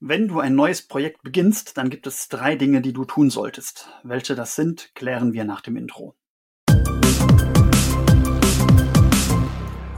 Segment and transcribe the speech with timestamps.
[0.00, 3.88] Wenn du ein neues Projekt beginnst, dann gibt es drei Dinge, die du tun solltest.
[4.02, 6.14] Welche das sind, klären wir nach dem Intro.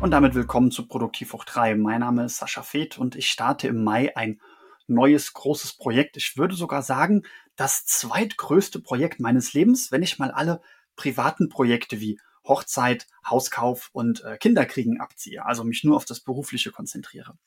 [0.00, 1.76] Und damit willkommen zu Produktiv hoch 3.
[1.76, 4.40] Mein Name ist Sascha Feth und ich starte im Mai ein
[4.88, 6.16] neues großes Projekt.
[6.16, 7.22] Ich würde sogar sagen,
[7.54, 10.60] das zweitgrößte Projekt meines Lebens, wenn ich mal alle
[10.96, 16.70] privaten Projekte wie Hochzeit, Hauskauf und äh, Kinderkriegen abziehe, also mich nur auf das Berufliche
[16.70, 17.38] konzentriere.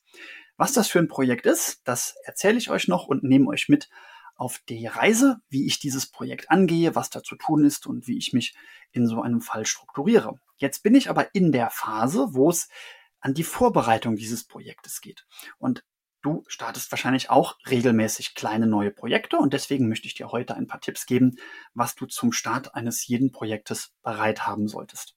[0.56, 3.88] Was das für ein Projekt ist, das erzähle ich euch noch und nehme euch mit
[4.34, 8.18] auf die Reise, wie ich dieses Projekt angehe, was da zu tun ist und wie
[8.18, 8.54] ich mich
[8.92, 10.38] in so einem Fall strukturiere.
[10.56, 12.68] Jetzt bin ich aber in der Phase, wo es
[13.20, 15.26] an die Vorbereitung dieses Projektes geht.
[15.58, 15.84] Und
[16.22, 20.66] du startest wahrscheinlich auch regelmäßig kleine neue Projekte und deswegen möchte ich dir heute ein
[20.66, 21.36] paar Tipps geben,
[21.74, 25.14] was du zum Start eines jeden Projektes bereit haben solltest.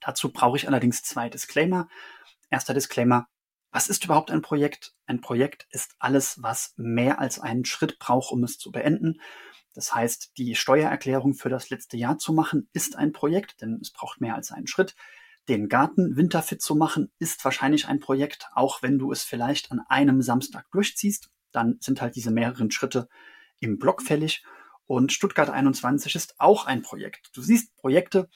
[0.00, 1.88] Dazu brauche ich allerdings zwei Disclaimer.
[2.50, 3.26] Erster Disclaimer.
[3.70, 4.94] Was ist überhaupt ein Projekt?
[5.06, 9.20] Ein Projekt ist alles, was mehr als einen Schritt braucht, um es zu beenden.
[9.74, 13.90] Das heißt, die Steuererklärung für das letzte Jahr zu machen, ist ein Projekt, denn es
[13.90, 14.94] braucht mehr als einen Schritt.
[15.48, 19.80] Den Garten winterfit zu machen, ist wahrscheinlich ein Projekt, auch wenn du es vielleicht an
[19.88, 21.30] einem Samstag durchziehst.
[21.52, 23.08] Dann sind halt diese mehreren Schritte
[23.60, 24.42] im Block fällig.
[24.86, 27.30] Und Stuttgart 21 ist auch ein Projekt.
[27.34, 28.28] Du siehst, Projekte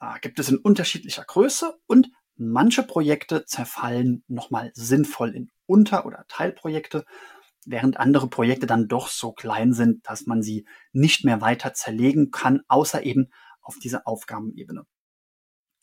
[0.00, 6.24] äh, gibt es in unterschiedlicher Größe und manche Projekte zerfallen nochmal sinnvoll in Unter- oder
[6.28, 7.04] Teilprojekte,
[7.64, 12.30] während andere Projekte dann doch so klein sind, dass man sie nicht mehr weiter zerlegen
[12.30, 14.84] kann, außer eben auf dieser Aufgabenebene.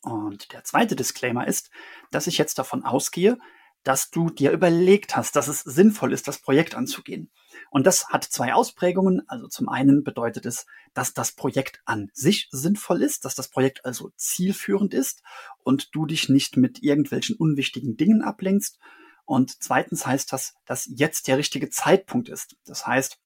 [0.02, 1.70] Und der zweite Disclaimer ist,
[2.10, 3.38] dass ich jetzt davon ausgehe,
[3.82, 7.30] dass du dir überlegt hast, dass es sinnvoll ist, das Projekt anzugehen.
[7.70, 9.22] Und das hat zwei Ausprägungen.
[9.28, 13.84] Also zum einen bedeutet es, dass das Projekt an sich sinnvoll ist, dass das Projekt
[13.84, 15.22] also zielführend ist
[15.62, 18.78] und du dich nicht mit irgendwelchen unwichtigen Dingen ablenkst.
[19.24, 22.56] Und zweitens heißt das, dass jetzt der richtige Zeitpunkt ist.
[22.66, 23.18] Das heißt,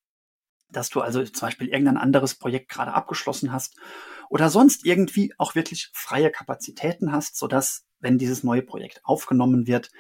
[0.70, 3.76] dass du also zum Beispiel irgendein anderes Projekt gerade abgeschlossen hast
[4.28, 9.90] oder sonst irgendwie auch wirklich freie Kapazitäten hast, sodass, wenn dieses neue Projekt aufgenommen wird,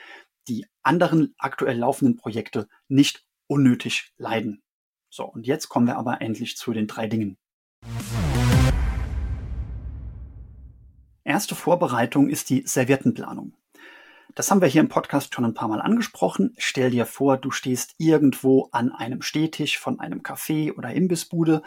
[0.48, 4.62] die anderen aktuell laufenden Projekte nicht unnötig leiden.
[5.10, 7.38] So, und jetzt kommen wir aber endlich zu den drei Dingen.
[11.22, 13.56] Erste Vorbereitung ist die Serviettenplanung.
[14.34, 16.54] Das haben wir hier im Podcast schon ein paar Mal angesprochen.
[16.58, 21.62] Stell dir vor, du stehst irgendwo an einem Stehtisch von einem Café oder Imbissbude,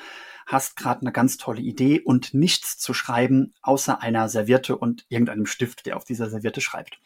[0.45, 5.45] hast gerade eine ganz tolle Idee und nichts zu schreiben, außer einer Serviette und irgendeinem
[5.45, 6.99] Stift, der auf dieser Serviette schreibt.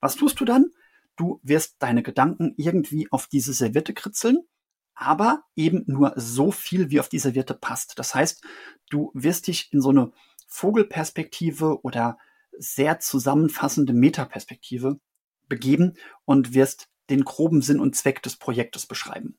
[0.00, 0.70] Was tust du dann?
[1.16, 4.38] Du wirst deine Gedanken irgendwie auf diese Serviette kritzeln,
[4.94, 7.98] aber eben nur so viel, wie auf die Serviette passt.
[7.98, 8.42] Das heißt,
[8.88, 10.10] du wirst dich in so eine
[10.48, 12.16] Vogelperspektive oder
[12.58, 14.98] sehr zusammenfassende Metaperspektive
[15.48, 19.38] begeben und wirst den groben Sinn und Zweck des Projektes beschreiben.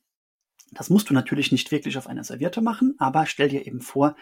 [0.71, 4.15] Das musst du natürlich nicht wirklich auf einer Serviette machen, aber stell dir eben vor,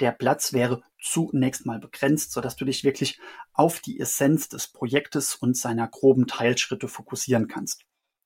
[0.00, 3.18] der Platz wäre zunächst mal begrenzt, sodass du dich wirklich
[3.52, 7.84] auf die Essenz des Projektes und seiner groben Teilschritte fokussieren kannst.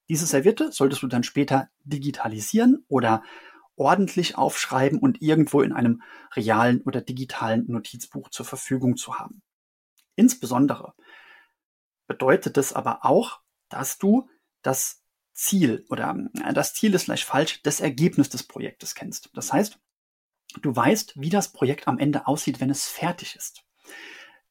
[0.09, 3.23] Diese Serviette solltest du dann später digitalisieren oder
[3.77, 6.03] ordentlich aufschreiben und irgendwo in einem
[6.35, 9.43] realen oder digitalen Notizbuch zur Verfügung zu haben.
[10.17, 10.95] Insbesondere
[12.07, 14.29] bedeutet es aber auch, dass du
[14.63, 19.31] das Ziel oder äh, das Ziel ist vielleicht falsch, das Ergebnis des Projektes kennst.
[19.35, 19.79] Das heißt,
[20.61, 23.65] du weißt, wie das Projekt am Ende aussieht, wenn es fertig ist.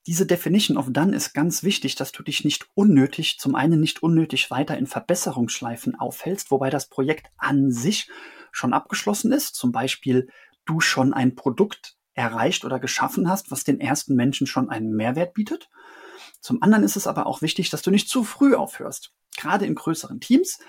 [0.08, 4.02] Diese Definition of Done ist ganz wichtig, dass du dich nicht unnötig, zum einen nicht
[4.02, 8.10] unnötig weiter in Verbesserungsschleifen aufhältst, wobei das Projekt an sich
[8.52, 9.54] schon abgeschlossen ist.
[9.56, 10.30] Zum Beispiel
[10.66, 15.34] du schon ein Produkt erreicht oder geschaffen hast, was den ersten Menschen schon einen Mehrwert
[15.34, 15.70] bietet.
[16.42, 19.14] Zum anderen ist es aber auch wichtig, dass du nicht zu früh aufhörst.
[19.38, 20.60] Gerade in größeren Teams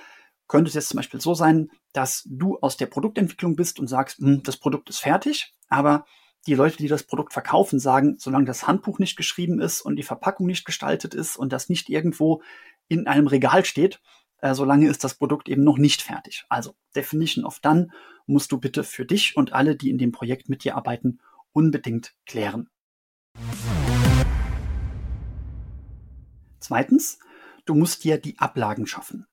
[0.47, 4.19] könnte es jetzt zum Beispiel so sein, dass du aus der Produktentwicklung bist und sagst,
[4.19, 6.05] hm, das Produkt ist fertig, aber
[6.47, 10.05] die Leute, die das Produkt verkaufen, sagen, solange das Handbuch nicht geschrieben ist und die
[10.05, 12.43] Verpackung nicht gestaltet ist und das nicht irgendwo
[12.89, 14.01] in einem Regal steht,
[14.39, 16.45] äh, solange ist das Produkt eben noch nicht fertig.
[16.49, 17.89] Also Definition of Done
[18.27, 21.19] musst du bitte für dich und alle, die in dem Projekt mit dir arbeiten,
[21.53, 22.69] unbedingt klären.
[26.59, 27.19] Zweitens,
[27.65, 29.27] du musst dir die Ablagen schaffen.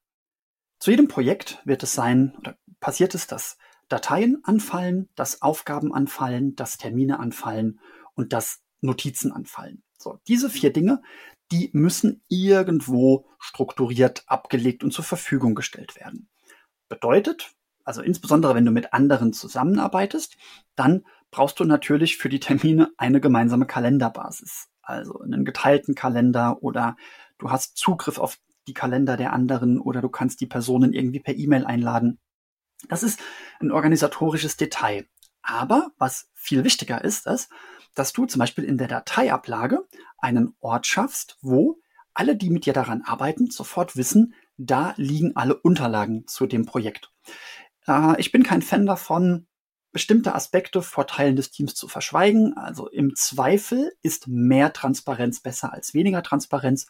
[0.79, 3.57] Zu jedem Projekt wird es sein, oder passiert es, dass
[3.89, 7.79] Dateien anfallen, dass Aufgaben anfallen, dass Termine anfallen
[8.15, 9.83] und dass Notizen anfallen.
[9.97, 11.01] So, diese vier Dinge,
[11.51, 16.29] die müssen irgendwo strukturiert, abgelegt und zur Verfügung gestellt werden.
[16.89, 17.51] Bedeutet,
[17.83, 20.37] also insbesondere wenn du mit anderen zusammenarbeitest,
[20.75, 24.68] dann brauchst du natürlich für die Termine eine gemeinsame Kalenderbasis.
[24.81, 26.95] Also einen geteilten Kalender oder
[27.38, 28.38] du hast Zugriff auf
[28.68, 32.19] die Kalender der anderen oder du kannst die Personen irgendwie per E-Mail einladen.
[32.89, 33.19] Das ist
[33.59, 35.06] ein organisatorisches Detail.
[35.41, 37.50] Aber was viel wichtiger ist, ist,
[37.95, 39.85] dass du zum Beispiel in der Dateiablage
[40.18, 41.79] einen Ort schaffst, wo
[42.13, 47.12] alle, die mit dir daran arbeiten, sofort wissen, da liegen alle Unterlagen zu dem Projekt.
[47.88, 49.47] Äh, ich bin kein Fan davon,
[49.92, 52.56] bestimmte Aspekte vor Teilen des Teams zu verschweigen.
[52.57, 56.88] Also im Zweifel ist mehr Transparenz besser als weniger Transparenz.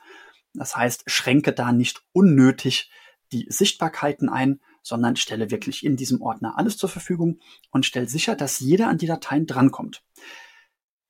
[0.54, 2.92] Das heißt, schränke da nicht unnötig
[3.32, 7.40] die Sichtbarkeiten ein, sondern stelle wirklich in diesem Ordner alles zur Verfügung
[7.72, 10.04] und stelle sicher, dass jeder an die Dateien drankommt.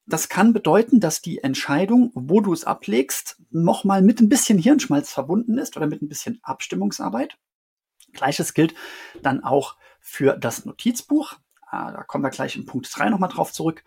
[0.08, 5.12] Das kann bedeuten, dass die Entscheidung, wo du es ablegst, nochmal mit ein bisschen Hirnschmalz
[5.12, 7.38] verbunden ist oder mit ein bisschen Abstimmungsarbeit.
[8.14, 8.74] Gleiches gilt
[9.22, 11.36] dann auch für das Notizbuch.
[11.70, 13.84] Ah, da kommen wir gleich in Punkt 3 nochmal drauf zurück.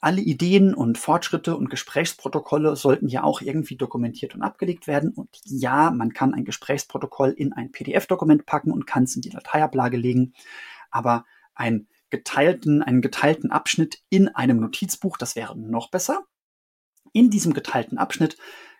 [0.00, 5.12] Alle Ideen und Fortschritte und Gesprächsprotokolle sollten ja auch irgendwie dokumentiert und abgelegt werden.
[5.12, 9.30] Und ja, man kann ein Gesprächsprotokoll in ein PDF-Dokument packen und kann es in die
[9.30, 10.32] Dateiablage legen.
[10.90, 11.24] Aber
[11.54, 15.16] ein geteilten, einen geteilten Abschnitt in einem Notizbuch.
[15.18, 16.24] Das wäre noch besser.
[17.12, 18.36] In diesem geteilten Abschnitt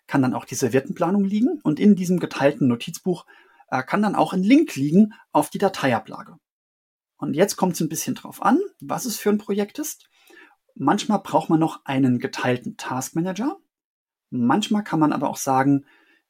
[0.06, 3.26] kann dann auch die Serviettenplanung liegen und in diesem geteilten Notizbuch
[3.68, 6.36] äh, kann dann auch ein Link liegen auf die Dateiablage.
[7.22, 10.10] Und jetzt kommt es ein bisschen drauf an, was es für ein Projekt ist.
[10.74, 13.58] Manchmal braucht man noch einen geteilten Taskmanager.
[14.30, 15.84] Manchmal kann man aber auch sagen,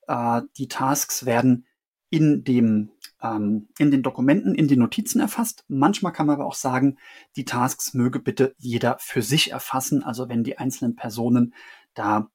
[0.07, 1.67] äh, die Tasks werden
[2.11, 2.91] in dem
[3.23, 5.65] ähm, in den Dokumenten, in den Notizen erfasst.
[5.67, 6.99] Manchmal kann man aber auch sagen,
[7.37, 10.03] die Tasks möge bitte jeder für sich erfassen.
[10.03, 11.55] Also wenn die einzelnen Personen
[11.95, 12.29] da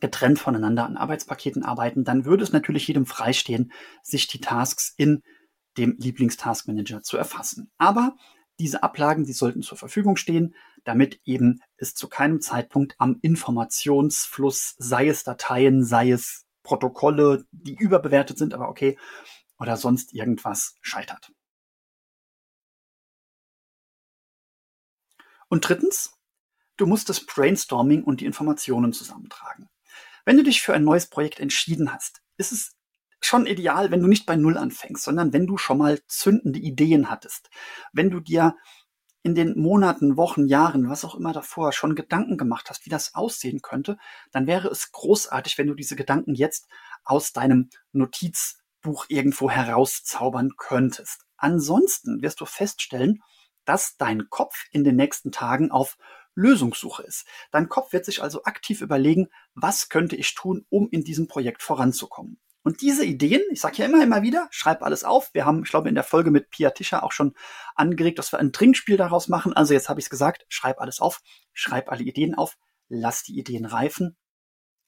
[0.00, 3.70] getrennt voneinander an Arbeitspaketen arbeiten, dann würde es natürlich jedem freistehen,
[4.02, 5.22] sich die Tasks in
[5.78, 7.70] dem Lieblingstaskmanager zu erfassen.
[7.78, 8.16] Aber
[8.58, 10.54] diese Ablagen, die sollten zur Verfügung stehen,
[10.84, 17.74] damit eben es zu keinem Zeitpunkt am Informationsfluss, sei es Dateien, sei es Protokolle, die
[17.74, 18.98] überbewertet sind, aber okay,
[19.58, 21.32] oder sonst irgendwas scheitert.
[25.48, 26.12] Und drittens,
[26.76, 29.68] du musst das Brainstorming und die Informationen zusammentragen.
[30.24, 32.77] Wenn du dich für ein neues Projekt entschieden hast, ist es
[33.20, 37.10] schon ideal, wenn du nicht bei Null anfängst, sondern wenn du schon mal zündende Ideen
[37.10, 37.50] hattest.
[37.92, 38.56] Wenn du dir
[39.22, 43.14] in den Monaten, Wochen, Jahren, was auch immer davor schon Gedanken gemacht hast, wie das
[43.14, 43.98] aussehen könnte,
[44.30, 46.68] dann wäre es großartig, wenn du diese Gedanken jetzt
[47.04, 51.24] aus deinem Notiz Buch irgendwo herauszaubern könntest.
[51.36, 53.22] Ansonsten wirst du feststellen,
[53.64, 55.98] dass dein Kopf in den nächsten Tagen auf
[56.34, 57.26] Lösungssuche ist.
[57.50, 61.62] Dein Kopf wird sich also aktiv überlegen, was könnte ich tun, um in diesem Projekt
[61.62, 62.38] voranzukommen.
[62.68, 65.32] Und diese Ideen, ich sage ja immer, immer wieder, schreib alles auf.
[65.32, 67.32] Wir haben, ich glaube, in der Folge mit Pia Tischer auch schon
[67.74, 69.54] angeregt, dass wir ein Trinkspiel daraus machen.
[69.54, 71.22] Also jetzt habe ich es gesagt, schreib alles auf,
[71.54, 72.58] schreib alle Ideen auf,
[72.90, 74.18] lass die Ideen reifen.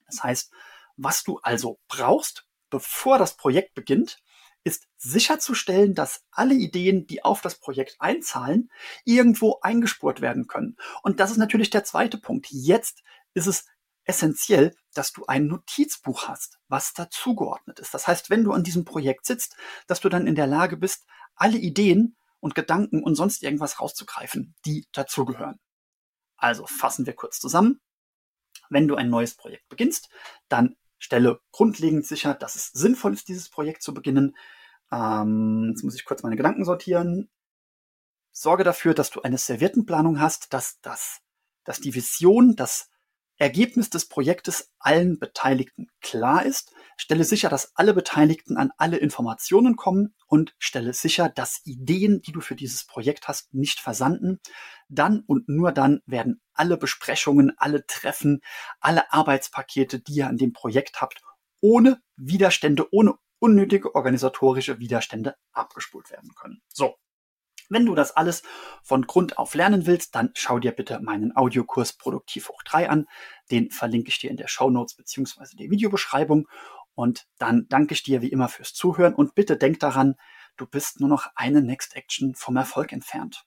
[0.05, 0.53] Das heißt,
[0.99, 4.19] was du also brauchst, bevor das Projekt beginnt,
[4.63, 8.71] ist sicherzustellen, dass alle Ideen, die auf das Projekt einzahlen,
[9.07, 10.77] irgendwo eingespurt werden können.
[11.03, 12.49] Und das ist natürlich der zweite Punkt.
[12.51, 13.03] Jetzt
[13.33, 13.65] ist es
[14.11, 17.95] essentiell, dass du ein Notizbuch hast, was dazugeordnet ist.
[17.95, 21.07] Das heißt, wenn du an diesem Projekt sitzt, dass du dann in der Lage bist,
[21.37, 25.61] alle Ideen und Gedanken und sonst irgendwas rauszugreifen, die dazugehören.
[26.37, 27.81] Also fassen wir kurz zusammen.
[28.69, 30.09] Wenn du ein neues Projekt beginnst,
[30.49, 34.37] dann stelle grundlegend sicher, dass es sinnvoll ist, dieses Projekt zu beginnen.
[34.91, 37.31] Ähm, jetzt muss ich kurz meine Gedanken sortieren.
[38.33, 41.21] Sorge dafür, dass du eine Serviettenplanung hast, dass, dass,
[41.65, 42.90] dass die Vision, das
[43.41, 46.75] Ergebnis des Projektes allen Beteiligten klar ist.
[46.99, 52.33] Stelle sicher, dass alle Beteiligten an alle Informationen kommen und stelle sicher, dass Ideen, die
[52.33, 54.41] du für dieses Projekt hast, nicht versanden.
[54.91, 58.43] Dann und nur dann werden alle Besprechungen, alle Treffen,
[58.79, 61.23] alle Arbeitspakete, die ihr an dem Projekt habt,
[61.63, 66.61] ohne Widerstände, ohne unnötige organisatorische Widerstände abgespult werden können.
[66.69, 66.97] So,
[67.71, 68.43] wenn du das alles
[68.83, 73.07] von Grund auf lernen willst, dann schau dir bitte meinen Audiokurs Produktiv hoch 3 an.
[73.51, 76.49] Den verlinke ich dir in der Show Notes beziehungsweise der Videobeschreibung.
[76.95, 80.17] Und dann danke ich dir wie immer fürs Zuhören und bitte denk daran,
[80.57, 83.47] du bist nur noch eine Next Action vom Erfolg entfernt.